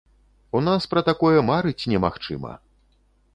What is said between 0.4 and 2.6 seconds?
У нас пра такое марыць немагчыма!